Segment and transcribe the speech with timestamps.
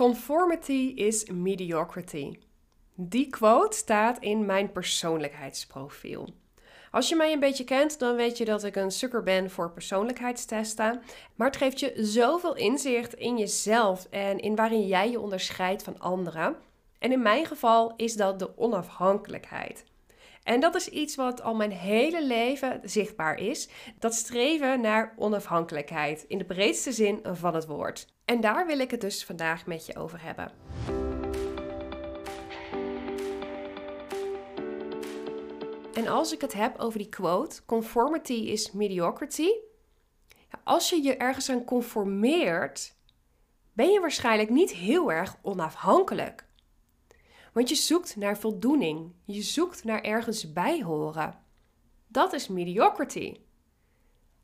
[0.00, 2.38] Conformity is mediocrity.
[2.94, 6.28] Die quote staat in mijn persoonlijkheidsprofiel.
[6.90, 9.70] Als je mij een beetje kent, dan weet je dat ik een sukker ben voor
[9.70, 11.02] persoonlijkheidstesten.
[11.34, 15.98] Maar het geeft je zoveel inzicht in jezelf en in waarin jij je onderscheidt van
[15.98, 16.56] anderen.
[16.98, 19.84] En in mijn geval is dat de onafhankelijkheid.
[20.42, 23.68] En dat is iets wat al mijn hele leven zichtbaar is.
[23.98, 28.06] Dat streven naar onafhankelijkheid in de breedste zin van het woord.
[28.24, 30.52] En daar wil ik het dus vandaag met je over hebben.
[35.94, 39.48] En als ik het heb over die quote, conformity is mediocrity.
[40.64, 42.94] Als je je ergens aan conformeert,
[43.72, 46.48] ben je waarschijnlijk niet heel erg onafhankelijk.
[47.52, 49.12] Want je zoekt naar voldoening.
[49.24, 51.38] Je zoekt naar ergens bij horen.
[52.06, 53.36] Dat is mediocrity.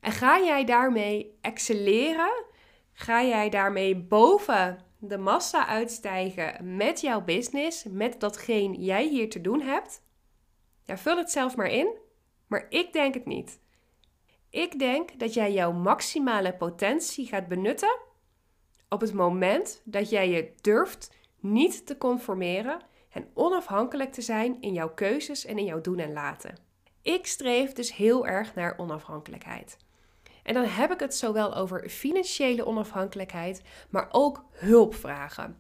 [0.00, 2.44] En ga jij daarmee excelleren?
[2.92, 9.40] Ga jij daarmee boven de massa uitstijgen met jouw business, met datgene jij hier te
[9.40, 10.02] doen hebt?
[10.84, 11.96] Ja, vul het zelf maar in,
[12.46, 13.60] maar ik denk het niet.
[14.50, 17.98] Ik denk dat jij jouw maximale potentie gaat benutten
[18.88, 22.80] op het moment dat jij je durft niet te conformeren
[23.16, 26.58] en onafhankelijk te zijn in jouw keuzes en in jouw doen en laten.
[27.02, 29.76] Ik streef dus heel erg naar onafhankelijkheid.
[30.42, 35.58] En dan heb ik het zowel over financiële onafhankelijkheid, maar ook hulpvragen.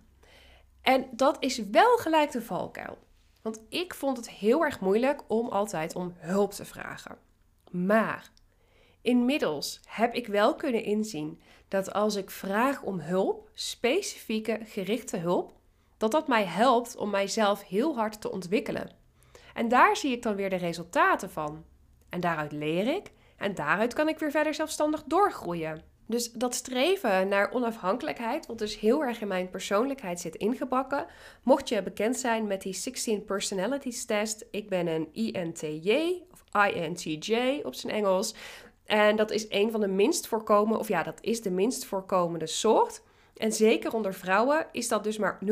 [0.82, 2.98] En dat is wel gelijk de valkuil.
[3.42, 7.18] Want ik vond het heel erg moeilijk om altijd om hulp te vragen.
[7.70, 8.30] Maar
[9.02, 15.54] inmiddels heb ik wel kunnen inzien dat als ik vraag om hulp, specifieke gerichte hulp,
[15.96, 18.90] dat dat mij helpt om mijzelf heel hard te ontwikkelen.
[19.54, 21.64] En daar zie ik dan weer de resultaten van.
[22.08, 25.82] En daaruit leer ik en daaruit kan ik weer verder zelfstandig doorgroeien.
[26.06, 31.06] Dus dat streven naar onafhankelijkheid, wat dus heel erg in mijn persoonlijkheid zit ingebakken.
[31.42, 37.60] Mocht je bekend zijn met die 16 Personalities Test, ik ben een INTJ of INTJ
[37.62, 38.34] op zijn Engels.
[38.84, 42.46] En dat is een van de minst voorkomende, of ja, dat is de minst voorkomende
[42.46, 43.02] soort.
[43.36, 45.48] En zeker onder vrouwen is dat dus maar 0,8%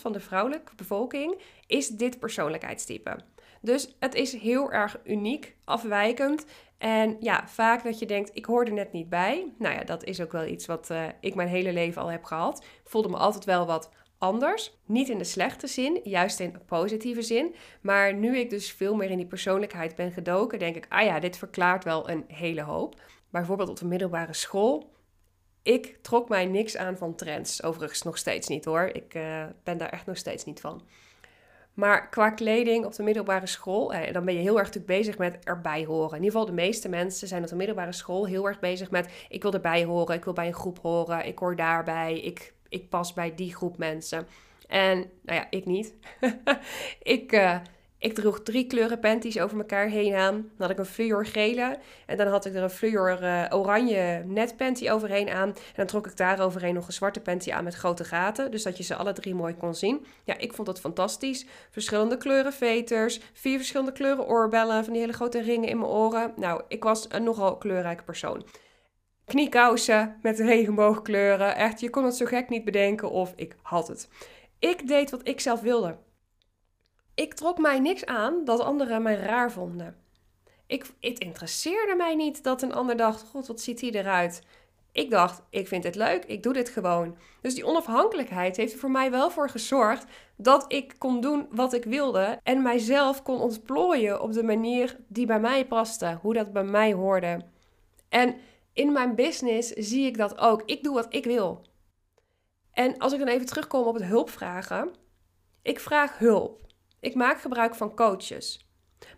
[0.00, 3.16] van de vrouwelijke bevolking is dit persoonlijkheidstype.
[3.60, 6.44] Dus het is heel erg uniek, afwijkend.
[6.78, 9.52] En ja, vaak dat je denkt, ik hoor er net niet bij.
[9.58, 12.24] Nou ja, dat is ook wel iets wat uh, ik mijn hele leven al heb
[12.24, 12.64] gehad.
[12.84, 14.78] Voelde me altijd wel wat anders.
[14.86, 17.54] Niet in de slechte zin, juist in de positieve zin.
[17.80, 21.20] Maar nu ik dus veel meer in die persoonlijkheid ben gedoken, denk ik, ah ja,
[21.20, 23.00] dit verklaart wel een hele hoop.
[23.30, 24.96] Bijvoorbeeld op de middelbare school
[25.68, 27.62] ik trok mij niks aan van trends.
[27.62, 28.90] Overigens nog steeds niet hoor.
[28.92, 30.82] Ik uh, ben daar echt nog steeds niet van.
[31.74, 35.18] Maar qua kleding op de middelbare school, eh, dan ben je heel erg natuurlijk bezig
[35.18, 36.16] met erbij horen.
[36.16, 39.08] In ieder geval de meeste mensen zijn op de middelbare school heel erg bezig met...
[39.28, 42.88] ik wil erbij horen, ik wil bij een groep horen, ik hoor daarbij, ik, ik
[42.88, 44.26] pas bij die groep mensen.
[44.66, 45.94] En nou ja, ik niet.
[47.02, 47.32] ik...
[47.32, 47.56] Uh,
[47.98, 50.34] ik droeg drie kleuren panties over elkaar heen aan.
[50.34, 51.78] Dan had ik een fluor gele.
[52.06, 55.48] En dan had ik er een fluor uh, oranje net panty overheen aan.
[55.48, 58.50] En dan trok ik daar overheen nog een zwarte panty aan met grote gaten.
[58.50, 60.06] Dus dat je ze alle drie mooi kon zien.
[60.24, 61.46] Ja, ik vond het fantastisch.
[61.70, 63.20] Verschillende kleuren veters.
[63.32, 64.84] Vier verschillende kleuren oorbellen.
[64.84, 66.32] Van die hele grote ringen in mijn oren.
[66.36, 68.46] Nou, ik was een nogal kleurrijke persoon.
[69.24, 71.56] Kniekousen met regenboogkleuren.
[71.56, 74.08] Echt, je kon het zo gek niet bedenken of ik had het.
[74.58, 75.96] Ik deed wat ik zelf wilde.
[77.18, 79.96] Ik trok mij niks aan dat anderen mij raar vonden.
[80.66, 84.42] Ik, het interesseerde mij niet dat een ander dacht: God, wat ziet hij eruit?
[84.92, 87.16] Ik dacht: ik vind het leuk, ik doe dit gewoon.
[87.40, 90.04] Dus die onafhankelijkheid heeft er voor mij wel voor gezorgd
[90.36, 95.26] dat ik kon doen wat ik wilde en mijzelf kon ontplooien op de manier die
[95.26, 97.44] bij mij paste, hoe dat bij mij hoorde.
[98.08, 98.36] En
[98.72, 100.62] in mijn business zie ik dat ook.
[100.64, 101.62] Ik doe wat ik wil.
[102.72, 104.90] En als ik dan even terugkom op het hulpvragen,
[105.62, 106.66] ik vraag hulp.
[107.00, 108.66] Ik maak gebruik van coaches.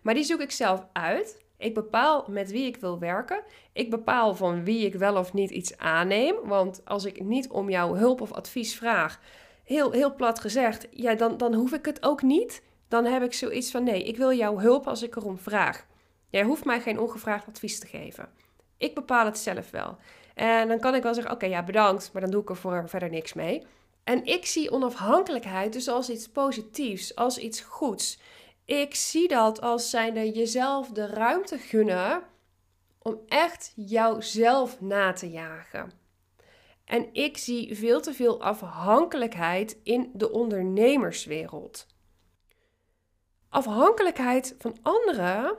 [0.01, 1.43] Maar die zoek ik zelf uit.
[1.57, 3.43] Ik bepaal met wie ik wil werken.
[3.73, 6.35] Ik bepaal van wie ik wel of niet iets aanneem.
[6.43, 9.19] Want als ik niet om jouw hulp of advies vraag,
[9.63, 12.63] heel, heel plat gezegd, ja, dan, dan hoef ik het ook niet.
[12.87, 15.85] Dan heb ik zoiets van: nee, ik wil jouw hulp als ik erom vraag.
[16.29, 18.29] Jij hoeft mij geen ongevraagd advies te geven.
[18.77, 19.97] Ik bepaal het zelf wel.
[20.35, 22.89] En dan kan ik wel zeggen: oké, ja, bedankt, maar dan doe ik er voor
[22.89, 23.65] verder niks mee.
[24.11, 28.19] En ik zie onafhankelijkheid dus als iets positiefs, als iets goeds.
[28.65, 32.23] Ik zie dat als zijnde jezelf de ruimte gunnen
[33.01, 35.91] om echt jouzelf na te jagen.
[36.85, 41.85] En ik zie veel te veel afhankelijkheid in de ondernemerswereld.
[43.49, 45.57] Afhankelijkheid van anderen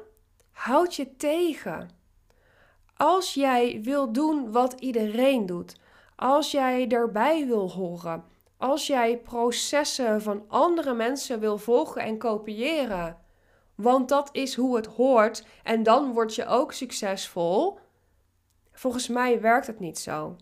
[0.51, 1.91] houdt je tegen.
[2.97, 5.77] Als jij wil doen wat iedereen doet,
[6.17, 8.31] als jij erbij wil horen,
[8.63, 13.19] Als jij processen van andere mensen wil volgen en kopiëren,
[13.75, 17.79] want dat is hoe het hoort en dan word je ook succesvol.
[18.73, 20.37] Volgens mij werkt het niet zo.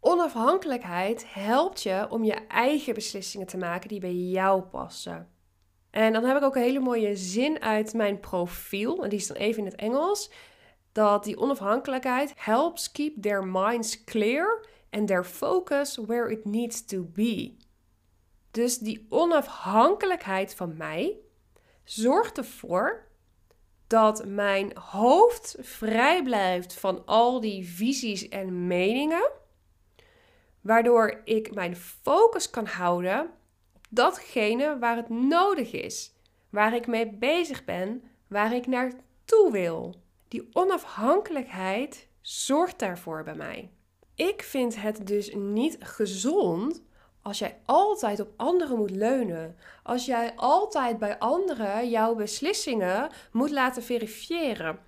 [0.00, 5.28] Onafhankelijkheid helpt je om je eigen beslissingen te maken die bij jou passen.
[5.90, 9.26] En dan heb ik ook een hele mooie zin uit mijn profiel, en die is
[9.26, 10.30] dan even in het Engels.
[10.92, 17.02] Dat die onafhankelijkheid helps keep their minds clear and their focus where it needs to
[17.02, 17.56] be.
[18.50, 21.16] Dus die onafhankelijkheid van mij
[21.84, 23.10] zorgt ervoor
[23.86, 29.30] dat mijn hoofd vrij blijft van al die visies en meningen,
[30.60, 33.30] waardoor ik mijn focus kan houden
[33.72, 36.12] op datgene waar het nodig is,
[36.50, 40.00] waar ik mee bezig ben, waar ik naartoe wil.
[40.28, 43.70] Die onafhankelijkheid zorgt daarvoor bij mij.
[44.14, 46.82] Ik vind het dus niet gezond
[47.22, 53.50] als jij altijd op anderen moet leunen, als jij altijd bij anderen jouw beslissingen moet
[53.50, 54.78] laten verifiëren,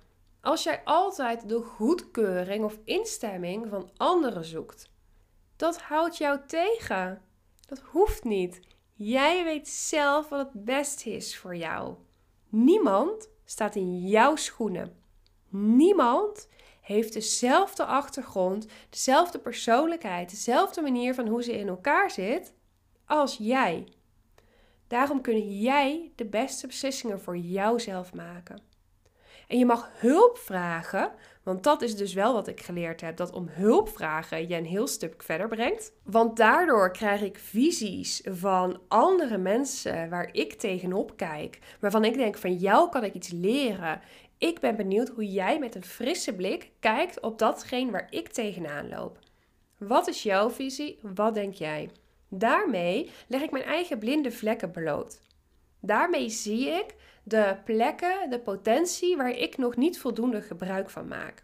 [0.41, 4.89] als jij altijd de goedkeuring of instemming van anderen zoekt.
[5.55, 7.21] Dat houdt jou tegen.
[7.67, 8.59] Dat hoeft niet.
[8.93, 11.95] Jij weet zelf wat het beste is voor jou.
[12.49, 15.03] Niemand staat in jouw schoenen.
[15.49, 16.47] Niemand
[16.85, 22.53] heeft dezelfde achtergrond, dezelfde persoonlijkheid, dezelfde manier van hoe ze in elkaar zit
[23.05, 23.87] als jij.
[24.87, 28.74] Daarom kun jij de beste beslissingen voor jouzelf maken.
[29.47, 31.11] En je mag hulp vragen,
[31.43, 34.65] want dat is dus wel wat ik geleerd heb: dat om hulp vragen je een
[34.65, 35.91] heel stuk verder brengt.
[36.03, 42.37] Want daardoor krijg ik visies van andere mensen waar ik tegenop kijk, waarvan ik denk:
[42.37, 44.01] van jou kan ik iets leren.
[44.37, 48.89] Ik ben benieuwd hoe jij met een frisse blik kijkt op datgene waar ik tegenaan
[48.89, 49.19] loop.
[49.77, 50.99] Wat is jouw visie?
[51.01, 51.89] Wat denk jij?
[52.29, 55.19] Daarmee leg ik mijn eigen blinde vlekken bloot.
[55.79, 56.95] Daarmee zie ik
[57.27, 61.43] de plekken, de potentie waar ik nog niet voldoende gebruik van maak.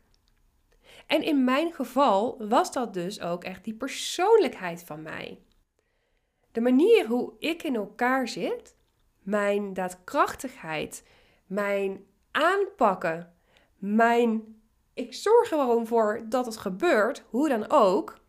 [1.08, 5.40] En in mijn geval was dat dus ook echt die persoonlijkheid van mij.
[6.52, 8.76] De manier hoe ik in elkaar zit,
[9.20, 11.04] mijn daadkrachtigheid,
[11.46, 13.34] mijn aanpakken.
[13.78, 14.62] Mijn
[14.94, 18.20] ik zorg er gewoon voor dat het gebeurt, hoe dan ook,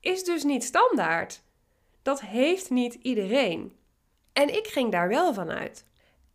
[0.00, 1.42] is dus niet standaard.
[2.02, 3.76] Dat heeft niet iedereen.
[4.32, 5.86] En ik ging daar wel van uit.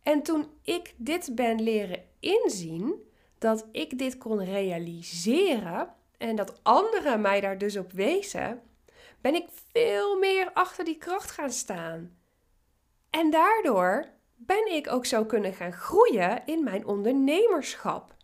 [0.08, 7.20] En toen ik dit ben leren inzien, dat ik dit kon realiseren en dat anderen
[7.20, 8.62] mij daar dus op wezen,
[9.20, 12.18] ben ik veel meer achter die kracht gaan staan.
[13.10, 18.14] En daardoor ben ik ook zo kunnen gaan groeien in mijn ondernemerschap.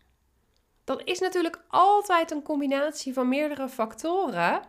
[0.83, 4.61] Dat is natuurlijk altijd een combinatie van meerdere factoren,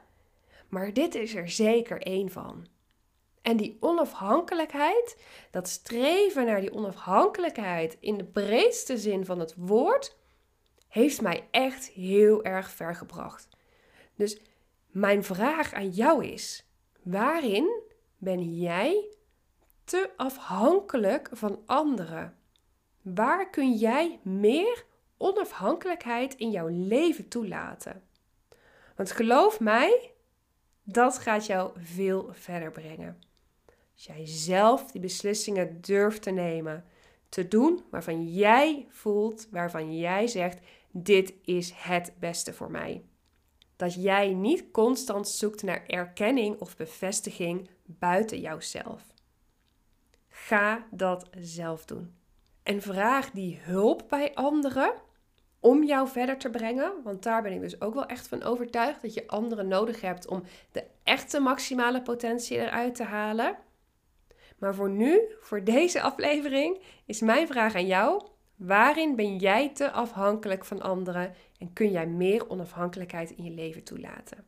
[0.69, 2.67] maar dit is er zeker één van.
[3.46, 10.16] En die onafhankelijkheid, dat streven naar die onafhankelijkheid in de breedste zin van het woord,
[10.88, 13.48] heeft mij echt heel erg ver gebracht.
[14.14, 14.40] Dus
[14.87, 16.66] mijn vraag aan jou is:
[17.02, 17.82] waarin
[18.19, 19.14] ben jij
[19.84, 22.38] te afhankelijk van anderen?
[23.02, 24.84] Waar kun jij meer
[25.16, 28.02] onafhankelijkheid in jouw leven toelaten?
[28.96, 30.12] Want geloof mij,
[30.82, 33.25] dat gaat jou veel verder brengen.
[33.96, 36.84] Als jij zelf die beslissingen durft te nemen,
[37.29, 40.58] te doen waarvan jij voelt, waarvan jij zegt:
[40.91, 43.05] dit is het beste voor mij.
[43.76, 49.03] Dat jij niet constant zoekt naar erkenning of bevestiging buiten jouzelf.
[50.29, 52.15] Ga dat zelf doen.
[52.62, 54.94] En vraag die hulp bij anderen
[55.60, 56.93] om jou verder te brengen.
[57.05, 60.26] Want daar ben ik dus ook wel echt van overtuigd dat je anderen nodig hebt
[60.26, 63.65] om de echte maximale potentie eruit te halen.
[64.58, 68.22] Maar voor nu, voor deze aflevering, is mijn vraag aan jou:
[68.56, 73.84] waarin ben jij te afhankelijk van anderen en kun jij meer onafhankelijkheid in je leven
[73.84, 74.44] toelaten?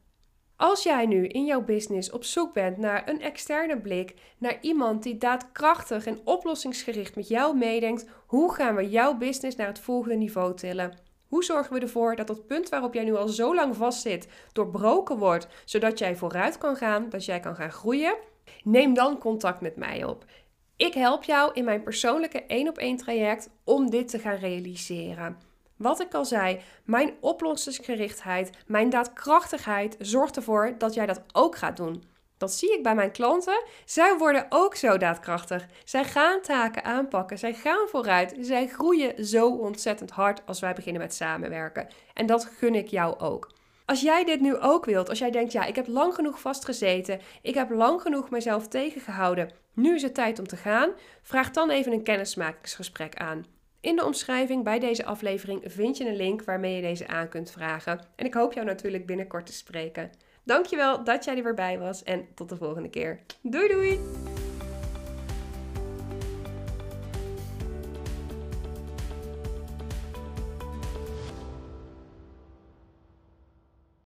[0.57, 5.03] Als jij nu in jouw business op zoek bent naar een externe blik, naar iemand
[5.03, 10.17] die daadkrachtig en oplossingsgericht met jou meedenkt, hoe gaan we jouw business naar het volgende
[10.17, 10.99] niveau tillen?
[11.29, 15.19] Hoe zorgen we ervoor dat dat punt waarop jij nu al zo lang vastzit doorbroken
[15.19, 18.17] wordt, zodat jij vooruit kan gaan, dat jij kan gaan groeien?
[18.65, 20.25] Neem dan contact met mij op.
[20.77, 25.39] Ik help jou in mijn persoonlijke 1 op 1 traject om dit te gaan realiseren.
[25.77, 31.77] Wat ik al zei, mijn oplossingsgerichtheid, mijn daadkrachtigheid zorgt ervoor dat jij dat ook gaat
[31.77, 32.03] doen.
[32.39, 33.63] Dat zie ik bij mijn klanten.
[33.85, 35.67] Zij worden ook zo daadkrachtig.
[35.85, 37.39] Zij gaan taken aanpakken.
[37.39, 38.37] Zij gaan vooruit.
[38.41, 41.89] Zij groeien zo ontzettend hard als wij beginnen met samenwerken.
[42.15, 43.57] En dat gun ik jou ook.
[43.89, 47.21] Als jij dit nu ook wilt, als jij denkt, ja, ik heb lang genoeg vastgezeten,
[47.43, 50.91] ik heb lang genoeg mezelf tegengehouden, nu is het tijd om te gaan,
[51.23, 53.45] vraag dan even een kennismakingsgesprek aan.
[53.81, 57.51] In de omschrijving bij deze aflevering vind je een link waarmee je deze aan kunt
[57.51, 58.01] vragen.
[58.17, 60.11] En ik hoop jou natuurlijk binnenkort te spreken.
[60.45, 63.21] Dankjewel dat jij er weer bij was en tot de volgende keer.
[63.43, 63.99] Doei doei!